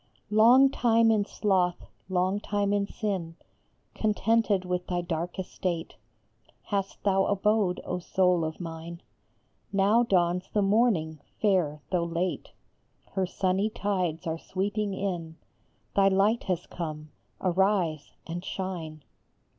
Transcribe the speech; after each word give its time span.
ONG 0.35 0.71
time 0.71 1.11
in 1.11 1.23
sloth, 1.25 1.85
long 2.09 2.39
time 2.39 2.73
in 2.73 2.87
sin, 2.87 3.35
Contented 3.93 4.65
with 4.65 4.87
thy 4.87 4.99
dark 5.01 5.37
estate 5.37 5.93
Hast 6.63 7.03
thou 7.03 7.25
abode, 7.25 7.79
O 7.85 7.99
soul 7.99 8.43
of 8.43 8.59
mine; 8.59 9.03
Now 9.71 10.01
dawns 10.01 10.49
the 10.53 10.63
morning, 10.63 11.19
fair 11.39 11.83
though 11.91 12.05
late, 12.05 12.49
Her 13.11 13.27
sunny 13.27 13.69
tides 13.69 14.25
are 14.25 14.39
sweeping 14.39 14.95
in. 14.95 15.37
Thy 15.95 16.07
light 16.07 16.45
has 16.45 16.65
come; 16.65 17.11
arise 17.39 18.15
and 18.25 18.43
shine 18.43 19.03